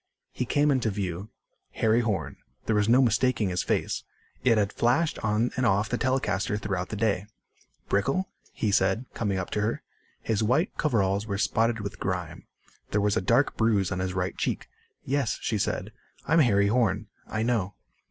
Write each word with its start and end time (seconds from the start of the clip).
He 0.31 0.45
came 0.45 0.71
into 0.71 0.89
view. 0.89 1.29
Harry 1.73 1.99
Horn. 2.01 2.37
There 2.65 2.75
was 2.75 2.89
no 2.89 3.03
mistaking 3.03 3.49
his 3.49 3.61
face. 3.61 4.03
It 4.43 4.57
had 4.57 4.73
flashed 4.73 5.19
on 5.19 5.51
and 5.55 5.63
off 5.63 5.89
the 5.89 5.97
telecaster 5.99 6.57
throughout 6.57 6.89
the 6.89 6.95
day. 6.95 7.27
"Brickel?" 7.87 8.25
he 8.51 8.71
said, 8.71 9.05
coming 9.13 9.37
up 9.37 9.51
to 9.51 9.61
her. 9.61 9.83
His 10.23 10.41
white 10.41 10.75
coveralls 10.75 11.27
were 11.27 11.37
spotted 11.37 11.81
with 11.81 11.99
grime. 11.99 12.47
There 12.89 12.99
was 12.99 13.15
a 13.15 13.21
dark 13.21 13.55
bruise 13.55 13.91
on 13.91 13.99
his 13.99 14.15
right 14.15 14.35
cheek. 14.35 14.67
"Yes," 15.05 15.37
she 15.39 15.59
said. 15.59 15.91
"I'm 16.27 16.39
Harry 16.39 16.69
Horn." 16.69 17.05
"I 17.27 17.43
know." 17.43 17.75